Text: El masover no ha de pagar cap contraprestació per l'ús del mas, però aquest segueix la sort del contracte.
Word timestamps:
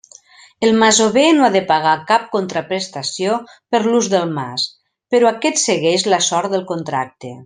El 0.67 0.71
masover 0.83 1.25
no 1.39 1.43
ha 1.47 1.49
de 1.55 1.59
pagar 1.71 1.91
cap 2.11 2.25
contraprestació 2.35 3.35
per 3.75 3.83
l'ús 3.89 4.09
del 4.15 4.35
mas, 4.39 4.67
però 5.15 5.33
aquest 5.33 5.63
segueix 5.69 6.07
la 6.15 6.23
sort 6.31 6.55
del 6.57 6.67
contracte. 6.73 7.37